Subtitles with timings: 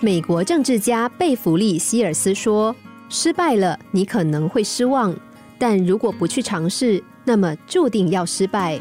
[0.00, 2.74] 美国政治家贝弗利·希尔斯说
[3.08, 5.10] ：“失败了，你可能会失望；
[5.58, 8.78] 但如果不去尝试，那么注定要失败。”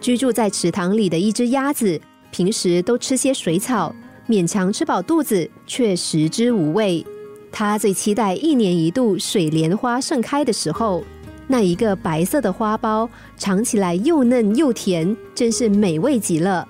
[0.00, 2.00] 居住在池塘里的一只鸭子，
[2.30, 3.94] 平时都吃些水草，
[4.26, 7.04] 勉强吃饱肚子，却食之无味。
[7.52, 11.04] 它最期待一年一度水莲花盛开的时候，
[11.46, 13.06] 那一个白色的花苞
[13.36, 16.66] 尝起来又嫩又甜，真是美味极了。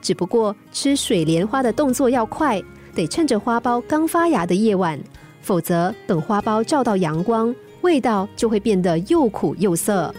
[0.00, 2.62] 只不过吃水莲花的动作要快，
[2.94, 4.98] 得趁着花苞刚发芽的夜晚，
[5.40, 10.14] 否则等花苞照到阳光，味道就会变得又苦又涩。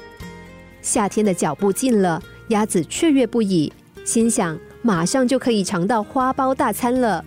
[0.81, 2.21] 夏天的脚步近了。
[2.49, 3.69] 鸭子雀跃不已，
[4.05, 7.21] 心想马上就可以尝到花苞大餐了。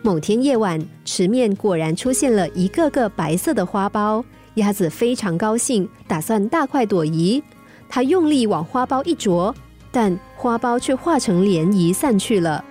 [0.00, 7.42] 某天夜晚，池面果然出现了一个个白色的花苞，鸭子非常高兴，打算大快朵颐。
[7.90, 9.54] 它用力往花苞一啄，
[9.92, 12.64] 但花苞却化成涟漪散去了。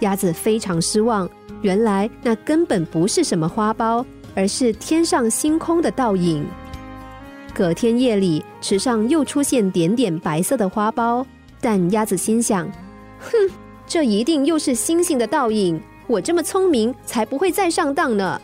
[0.00, 1.28] 鸭子非常失望，
[1.62, 4.04] 原来那根本不是什么花苞，
[4.34, 6.46] 而是天上星空的倒影。
[7.52, 11.26] 隔天夜里，池上又出现点点白色的花苞，
[11.60, 12.70] 但鸭子心想
[13.18, 13.50] ：“哼，
[13.86, 15.80] 这一定又是星星的倒影。
[16.06, 18.40] 我这么聪明，才不会再上当呢。”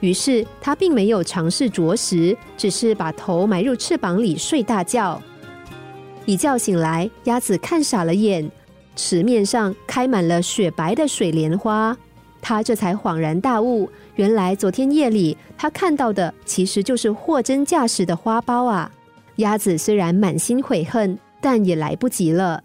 [0.00, 5.20] 于是他并没有尝试啄食，只是把头埋入翅膀里睡大觉。
[6.26, 8.50] 一觉醒来，鸭子看傻了眼，
[8.96, 11.96] 池面上开满了雪白的水莲花。
[12.40, 18.90] 他这才恍然大悟，原来昨天夜里他看到的其实就是货真价实的花苞啊！
[19.36, 22.62] 鸭子虽然满心悔恨，但也来不及了。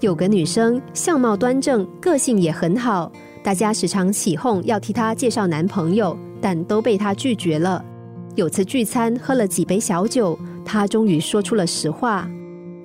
[0.00, 7.84] 有个女生相貌端正，个性也很好，大家时常起哄要替她介绍男朋友，但都被她拒绝了。
[8.34, 12.28] 有次聚餐喝了几杯小酒，她终于说出了实话。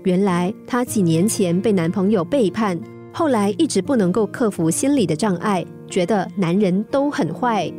[0.03, 2.77] 原来她几年前被男朋友背叛，
[3.13, 7.71] 后来一直不能够克服心理的障碍，觉得男人都很坏。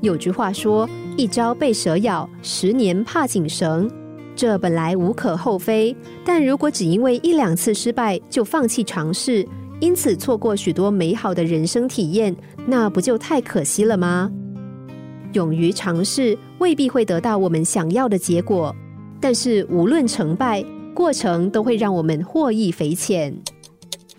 [0.00, 3.90] 有句话说：“一朝被蛇咬，十年怕井绳。”
[4.36, 9.46] 这本来无可厚非，但如果只因为一两次失败就放弃尝试，
[9.80, 12.34] 因此错过许多美好的人生体验，
[12.66, 14.30] 那不就太可惜了吗？
[15.34, 18.74] 勇于尝试未必会得到我们想要的结果，
[19.20, 20.64] 但是无论成败。
[20.94, 23.36] 过程都会让我们获益匪浅。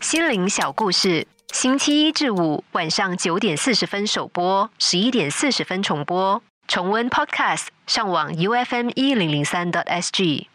[0.02, 6.44] 心灵小故事，星期一至五晚上九点四十分首播，十一点四十分重播。
[6.68, 10.48] 重温 Podcast，上网 U F M 一零零三 t S G。